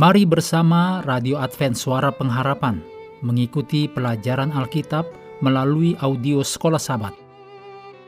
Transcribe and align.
Mari 0.00 0.24
bersama 0.24 1.04
Radio 1.04 1.36
Advent 1.36 1.76
Suara 1.76 2.08
Pengharapan 2.08 2.80
mengikuti 3.20 3.84
pelajaran 3.84 4.48
Alkitab 4.48 5.04
melalui 5.44 5.92
audio 6.00 6.40
Sekolah 6.40 6.80
Sabat. 6.80 7.12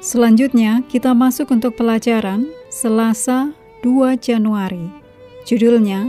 Selanjutnya 0.00 0.80
kita 0.88 1.12
masuk 1.12 1.52
untuk 1.52 1.76
pelajaran 1.76 2.48
Selasa 2.72 3.52
2 3.84 4.16
Januari. 4.16 4.88
Judulnya 5.44 6.08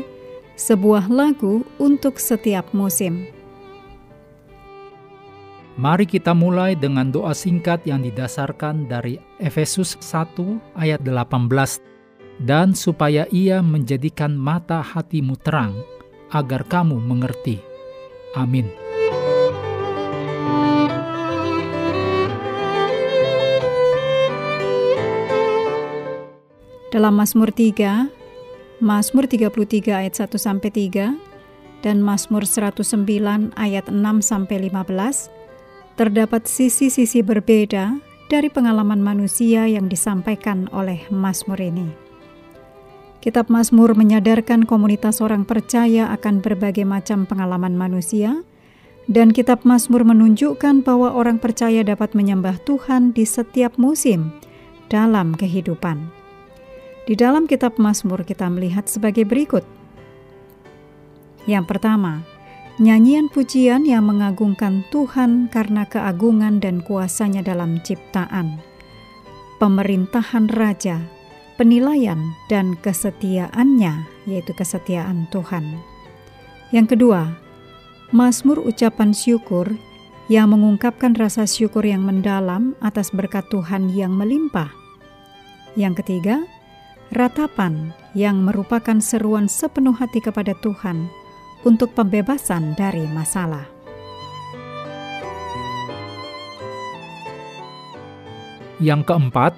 Sebuah 0.55 1.11
Lagu 1.11 1.67
untuk 1.75 2.23
Setiap 2.23 2.71
Musim. 2.71 3.27
Mari 5.75 6.07
kita 6.07 6.31
mulai 6.31 6.79
dengan 6.79 7.11
doa 7.11 7.35
singkat 7.35 7.83
yang 7.83 7.99
didasarkan 7.99 8.87
dari 8.87 9.19
Efesus 9.43 9.99
1 9.99 10.39
ayat 10.79 11.03
18 11.03 11.94
dan 12.43 12.75
supaya 12.75 13.27
ia 13.31 13.63
menjadikan 13.63 14.35
mata 14.35 14.83
hatimu 14.83 15.39
terang, 15.39 15.75
agar 16.33 16.67
kamu 16.67 16.99
mengerti. 16.99 17.61
Amin. 18.35 18.67
Dalam 26.95 27.11
Mazmur 27.19 27.51
3, 27.51 28.07
Mazmur 28.79 29.27
33 29.27 29.91
ayat 29.91 30.15
1 30.15 30.35
sampai 30.39 30.71
3 30.71 31.11
dan 31.83 31.99
Mazmur 31.99 32.47
109 32.47 33.51
ayat 33.59 33.91
6 33.91 33.99
sampai 34.23 34.71
15 34.71 35.27
terdapat 35.99 36.47
sisi-sisi 36.47 37.19
berbeda 37.19 37.99
dari 38.31 38.47
pengalaman 38.47 39.03
manusia 39.03 39.67
yang 39.67 39.91
disampaikan 39.91 40.71
oleh 40.71 41.03
Mazmur 41.11 41.59
ini. 41.59 42.04
Kitab 43.25 43.49
Mazmur 43.49 43.97
menyadarkan 43.97 44.69
komunitas 44.69 45.17
orang 45.17 45.49
percaya 45.49 46.13
akan 46.13 46.45
berbagai 46.45 46.85
macam 46.85 47.25
pengalaman 47.25 47.73
manusia, 47.73 48.45
dan 49.09 49.33
Kitab 49.33 49.65
Mazmur 49.65 50.05
menunjukkan 50.05 50.85
bahwa 50.85 51.09
orang 51.09 51.41
percaya 51.41 51.81
dapat 51.81 52.13
menyembah 52.13 52.61
Tuhan 52.69 53.17
di 53.17 53.25
setiap 53.25 53.81
musim 53.81 54.29
dalam 54.93 55.33
kehidupan. 55.33 56.05
Di 57.09 57.17
dalam 57.17 57.49
Kitab 57.49 57.81
Mazmur 57.81 58.21
kita 58.29 58.45
melihat 58.45 58.85
sebagai 58.85 59.25
berikut. 59.25 59.65
Yang 61.49 61.65
pertama, 61.65 62.21
nyanyian 62.77 63.33
pujian 63.33 63.89
yang 63.89 64.05
mengagungkan 64.05 64.85
Tuhan 64.93 65.49
karena 65.49 65.89
keagungan 65.89 66.61
dan 66.61 66.85
kuasanya 66.85 67.41
dalam 67.41 67.81
ciptaan. 67.81 68.61
Pemerintahan 69.57 70.45
Raja 70.45 71.14
penilaian 71.55 72.19
dan 72.51 72.75
kesetiaannya, 72.79 74.07
yaitu 74.27 74.51
kesetiaan 74.55 75.27
Tuhan. 75.31 75.79
Yang 76.75 76.95
kedua, 76.95 77.31
Mazmur 78.11 78.61
ucapan 78.61 79.11
syukur 79.15 79.73
yang 80.27 80.53
mengungkapkan 80.53 81.13
rasa 81.13 81.45
syukur 81.45 81.85
yang 81.85 82.01
mendalam 82.05 82.73
atas 82.81 83.13
berkat 83.13 83.45
Tuhan 83.49 83.93
yang 83.93 84.13
melimpah. 84.13 84.69
Yang 85.77 86.01
ketiga, 86.03 86.41
ratapan 87.13 87.93
yang 88.17 88.41
merupakan 88.41 88.97
seruan 89.03 89.45
sepenuh 89.45 89.93
hati 89.93 90.23
kepada 90.23 90.57
Tuhan 90.63 91.09
untuk 91.65 91.93
pembebasan 91.93 92.73
dari 92.77 93.05
masalah. 93.09 93.65
Yang 98.83 99.07
keempat, 99.07 99.53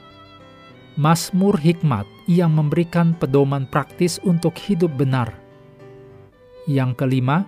Mazmur 0.97 1.61
Hikmat 1.61 2.09
yang 2.25 2.57
memberikan 2.57 3.13
pedoman 3.13 3.69
praktis 3.69 4.17
untuk 4.25 4.57
hidup 4.57 4.97
benar. 4.97 5.29
Yang 6.65 6.97
kelima, 6.97 7.45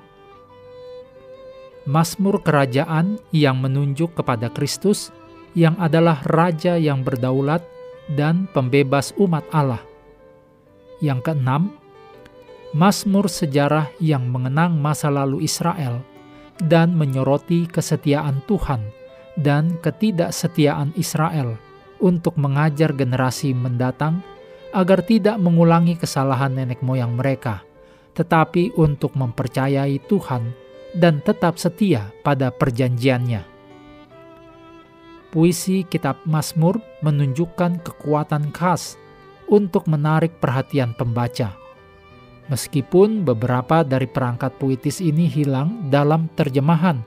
Mazmur 1.90 2.46
Kerajaan 2.46 3.18
yang 3.34 3.58
menunjuk 3.58 4.14
kepada 4.14 4.54
Kristus 4.54 5.10
yang 5.58 5.74
adalah 5.82 6.22
Raja 6.30 6.78
yang 6.78 7.02
berdaulat 7.02 7.66
dan 8.14 8.46
pembebas 8.54 9.18
umat 9.18 9.42
Allah. 9.50 9.82
Yang 11.02 11.34
keenam, 11.34 11.74
Mazmur 12.78 13.26
sejarah 13.34 13.90
yang 13.98 14.30
mengenang 14.30 14.78
masa 14.78 15.10
lalu 15.10 15.42
Israel 15.42 16.06
dan 16.70 16.94
menyoroti 16.94 17.66
kesetiaan 17.66 18.46
Tuhan 18.46 18.94
dan 19.42 19.74
ketidaksetiaan 19.82 20.94
Israel 20.94 21.58
untuk 22.00 22.40
mengajar 22.40 22.96
generasi 22.96 23.52
mendatang 23.52 24.24
agar 24.72 25.04
tidak 25.04 25.38
mengulangi 25.38 26.00
kesalahan 26.00 26.56
nenek 26.56 26.80
moyang 26.80 27.16
mereka, 27.16 27.62
tetapi 28.16 28.76
untuk 28.80 29.16
mempercayai 29.18 30.00
Tuhan 30.08 30.54
dan 30.98 31.22
tetap 31.22 31.62
setia 31.62 32.10
pada 32.26 32.50
perjanjiannya. 32.50 33.46
Puisi 35.30 35.86
Kitab 35.86 36.26
Mazmur 36.26 36.82
menunjukkan 37.06 37.86
kekuatan 37.86 38.50
khas 38.50 38.98
untuk 39.46 39.86
menarik 39.86 40.42
perhatian 40.42 40.98
pembaca. 40.98 41.54
Meskipun 42.50 43.22
beberapa 43.22 43.86
dari 43.86 44.10
perangkat 44.10 44.58
puitis 44.58 44.98
ini 44.98 45.30
hilang 45.30 45.86
dalam 45.94 46.34
terjemahan, 46.34 47.06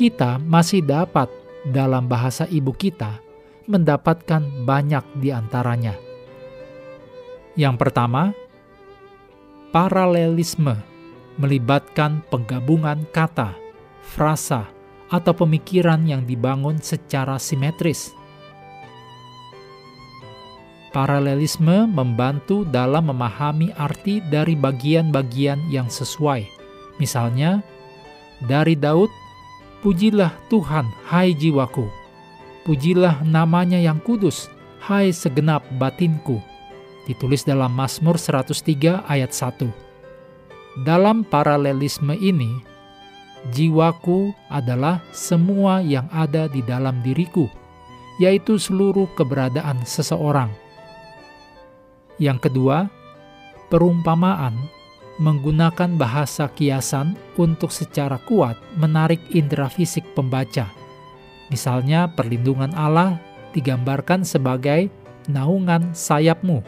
kita 0.00 0.40
masih 0.40 0.80
dapat 0.80 1.28
dalam 1.68 2.08
bahasa 2.08 2.48
ibu 2.48 2.72
kita 2.72 3.25
mendapatkan 3.66 4.66
banyak 4.66 5.04
di 5.18 5.30
antaranya. 5.34 5.94
Yang 7.56 7.76
pertama, 7.76 8.34
paralelisme 9.74 10.76
melibatkan 11.36 12.24
penggabungan 12.32 13.04
kata, 13.12 13.52
frasa, 14.00 14.68
atau 15.06 15.32
pemikiran 15.36 16.02
yang 16.02 16.26
dibangun 16.26 16.82
secara 16.82 17.38
simetris. 17.38 18.10
Paralelisme 20.90 21.84
membantu 21.84 22.64
dalam 22.64 23.12
memahami 23.12 23.68
arti 23.76 24.24
dari 24.24 24.56
bagian-bagian 24.56 25.68
yang 25.68 25.92
sesuai. 25.92 26.48
Misalnya, 26.96 27.60
dari 28.40 28.72
Daud, 28.72 29.12
"Pujilah 29.84 30.32
Tuhan, 30.48 30.88
hai 31.12 31.36
jiwaku, 31.36 31.84
Pujilah 32.66 33.22
namanya 33.22 33.78
yang 33.78 34.02
kudus, 34.02 34.50
hai 34.82 35.14
segenap 35.14 35.62
batinku. 35.78 36.42
Ditulis 37.06 37.46
dalam 37.46 37.70
Mazmur 37.70 38.18
103 38.18 39.06
ayat 39.06 39.30
1. 39.30 39.70
Dalam 40.82 41.22
paralelisme 41.22 42.18
ini, 42.18 42.58
jiwaku 43.54 44.34
adalah 44.50 44.98
semua 45.14 45.78
yang 45.78 46.10
ada 46.10 46.50
di 46.50 46.58
dalam 46.66 47.06
diriku, 47.06 47.46
yaitu 48.18 48.58
seluruh 48.58 49.06
keberadaan 49.14 49.86
seseorang. 49.86 50.50
Yang 52.18 52.50
kedua, 52.50 52.90
perumpamaan 53.70 54.58
menggunakan 55.22 55.94
bahasa 55.94 56.50
kiasan 56.50 57.14
untuk 57.38 57.70
secara 57.70 58.18
kuat 58.26 58.58
menarik 58.74 59.22
indera 59.30 59.70
fisik 59.70 60.02
pembaca 60.18 60.66
Misalnya 61.48 62.10
perlindungan 62.10 62.74
Allah 62.74 63.22
digambarkan 63.54 64.26
sebagai 64.26 64.90
naungan 65.30 65.94
sayapmu, 65.94 66.62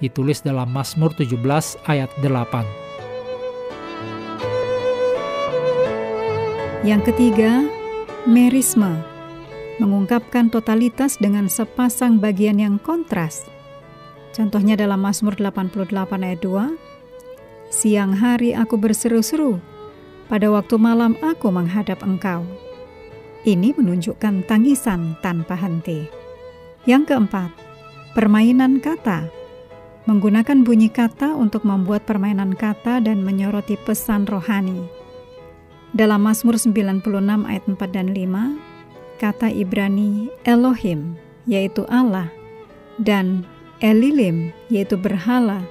ditulis 0.00 0.40
dalam 0.40 0.72
Mazmur 0.72 1.12
17 1.16 1.76
ayat 1.88 2.08
8. 2.20 2.86
Yang 6.86 7.02
ketiga, 7.12 7.66
merisme, 8.24 9.02
mengungkapkan 9.82 10.48
totalitas 10.48 11.18
dengan 11.18 11.50
sepasang 11.50 12.22
bagian 12.22 12.62
yang 12.62 12.76
kontras. 12.78 13.44
Contohnya 14.32 14.76
dalam 14.76 15.00
Mazmur 15.00 15.34
88 15.34 15.90
ayat 16.22 16.40
2, 16.44 16.76
Siang 17.66 18.14
hari 18.14 18.54
aku 18.54 18.78
berseru-seru, 18.78 19.58
pada 20.30 20.46
waktu 20.48 20.78
malam 20.78 21.18
aku 21.18 21.50
menghadap 21.50 22.06
engkau. 22.06 22.46
Ini 23.46 23.78
menunjukkan 23.78 24.50
tangisan 24.50 25.14
tanpa 25.22 25.54
henti. 25.54 26.10
Yang 26.82 27.14
keempat, 27.14 27.54
permainan 28.18 28.82
kata. 28.82 29.30
Menggunakan 30.10 30.66
bunyi 30.66 30.90
kata 30.90 31.38
untuk 31.38 31.62
membuat 31.62 32.02
permainan 32.10 32.58
kata 32.58 32.98
dan 32.98 33.22
menyoroti 33.22 33.78
pesan 33.78 34.26
rohani. 34.26 34.90
Dalam 35.94 36.26
Mazmur 36.26 36.58
96 36.58 37.06
ayat 37.46 37.62
4 37.70 37.78
dan 37.94 38.10
5, 38.10 39.22
kata 39.22 39.46
Ibrani 39.54 40.26
Elohim, 40.42 41.14
yaitu 41.46 41.86
Allah, 41.86 42.26
dan 42.98 43.46
Elilim, 43.78 44.50
yaitu 44.74 44.98
berhala, 44.98 45.62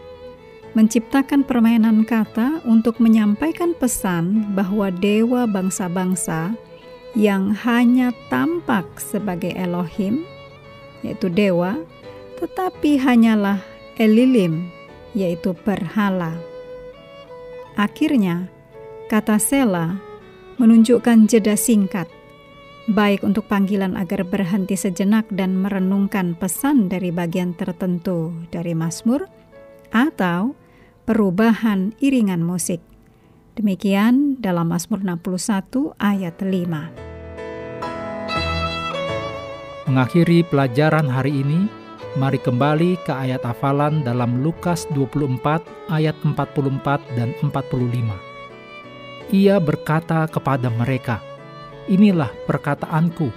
menciptakan 0.80 1.44
permainan 1.44 2.08
kata 2.08 2.64
untuk 2.64 3.04
menyampaikan 3.04 3.76
pesan 3.76 4.56
bahwa 4.56 4.88
dewa 4.96 5.44
bangsa-bangsa 5.44 6.56
yang 7.16 7.56
hanya 7.64 8.12
tampak 8.28 9.00
sebagai 9.00 9.56
Elohim, 9.56 10.28
yaitu 11.00 11.32
dewa, 11.32 11.80
tetapi 12.44 13.00
hanyalah 13.00 13.64
Elilim, 13.96 14.68
yaitu 15.16 15.56
berhala. 15.64 16.36
Akhirnya, 17.80 18.52
kata 19.08 19.40
Sela 19.40 19.96
menunjukkan 20.60 21.32
jeda 21.32 21.56
singkat, 21.56 22.12
baik 22.92 23.24
untuk 23.24 23.48
panggilan 23.48 23.96
agar 23.96 24.28
berhenti 24.28 24.76
sejenak 24.76 25.24
dan 25.32 25.56
merenungkan 25.56 26.36
pesan 26.36 26.92
dari 26.92 27.16
bagian 27.16 27.56
tertentu 27.56 28.36
dari 28.52 28.76
Mazmur, 28.76 29.24
atau 29.96 30.52
perubahan 31.08 31.96
iringan 32.04 32.44
musik. 32.44 32.84
Demikian 33.56 34.36
dalam 34.44 34.68
Mazmur 34.68 35.00
61 35.00 35.96
ayat 35.96 36.36
5. 36.44 37.05
Mengakhiri 39.86 40.42
pelajaran 40.50 41.06
hari 41.06 41.46
ini, 41.46 41.70
mari 42.18 42.42
kembali 42.42 42.98
ke 43.06 43.14
ayat 43.14 43.46
hafalan 43.46 44.02
dalam 44.02 44.42
Lukas 44.42 44.90
24 44.98 45.62
ayat 45.94 46.18
44 46.26 47.06
dan 47.14 47.30
45. 47.38 49.30
Ia 49.30 49.62
berkata 49.62 50.26
kepada 50.26 50.74
mereka, 50.74 51.22
Inilah 51.86 52.34
perkataanku 52.50 53.30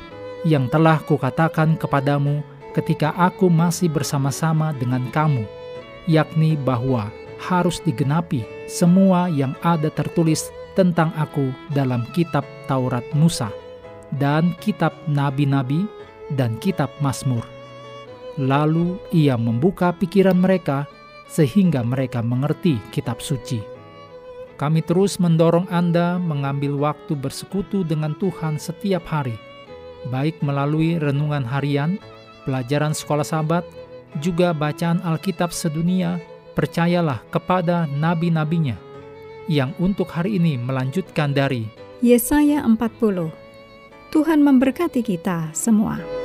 yang 0.48 0.72
telah 0.72 0.96
kukatakan 1.04 1.76
kepadamu 1.76 2.40
ketika 2.72 3.12
aku 3.12 3.52
masih 3.52 3.92
bersama-sama 3.92 4.72
dengan 4.72 5.04
kamu, 5.12 5.44
yakni 6.08 6.56
bahwa 6.56 7.12
harus 7.44 7.76
digenapi 7.84 8.40
semua 8.64 9.28
yang 9.28 9.52
ada 9.60 9.92
tertulis 9.92 10.48
tentang 10.72 11.12
aku 11.12 11.52
dalam 11.76 12.08
kitab 12.16 12.48
Taurat 12.64 13.04
Musa 13.12 13.52
dan 14.16 14.56
kitab 14.64 14.96
nabi-nabi 15.04 15.84
dan 16.34 16.58
kitab 16.60 16.92
Mazmur. 16.98 17.44
Lalu 18.38 18.98
ia 19.14 19.34
membuka 19.34 19.94
pikiran 19.94 20.38
mereka 20.38 20.86
sehingga 21.28 21.84
mereka 21.84 22.24
mengerti 22.24 22.80
kitab 22.90 23.20
suci. 23.20 23.60
Kami 24.58 24.82
terus 24.82 25.22
mendorong 25.22 25.70
Anda 25.70 26.18
mengambil 26.18 26.74
waktu 26.74 27.14
bersekutu 27.14 27.86
dengan 27.86 28.18
Tuhan 28.18 28.58
setiap 28.58 29.06
hari, 29.06 29.38
baik 30.10 30.42
melalui 30.42 30.98
renungan 30.98 31.46
harian, 31.46 32.02
pelajaran 32.42 32.90
sekolah 32.90 33.22
sahabat, 33.22 33.62
juga 34.18 34.50
bacaan 34.50 34.98
Alkitab 35.06 35.54
sedunia 35.54 36.18
percayalah 36.58 37.22
kepada 37.30 37.86
nabi-nabinya 37.86 38.74
yang 39.46 39.70
untuk 39.78 40.10
hari 40.10 40.42
ini 40.42 40.58
melanjutkan 40.58 41.30
dari 41.30 41.70
Yesaya 42.02 42.62
40. 42.66 43.30
Tuhan 44.10 44.40
memberkati 44.42 45.02
kita 45.02 45.50
semua. 45.54 46.17